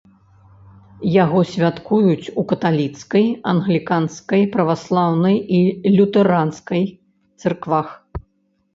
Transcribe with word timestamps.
Яго 1.23 1.39
святкуюць 1.49 2.31
у 2.43 2.47
каталіцкай, 2.53 3.29
англіканскай, 3.53 4.41
праваслаўнай 4.59 5.35
і 5.61 5.95
лютэранскай 6.01 6.83
цэрквах. 7.41 7.99